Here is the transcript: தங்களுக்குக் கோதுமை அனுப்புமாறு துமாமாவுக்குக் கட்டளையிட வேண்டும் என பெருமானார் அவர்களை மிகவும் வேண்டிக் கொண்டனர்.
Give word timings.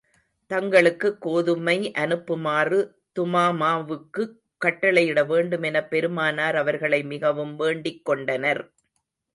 தங்களுக்குக் 0.51 1.21
கோதுமை 1.21 1.91
அனுப்புமாறு 1.93 2.79
துமாமாவுக்குக் 3.19 4.33
கட்டளையிட 4.61 5.25
வேண்டும் 5.25 5.63
என 5.63 5.83
பெருமானார் 5.85 6.55
அவர்களை 6.55 7.03
மிகவும் 7.03 7.55
வேண்டிக் 7.55 8.05
கொண்டனர். 8.05 8.63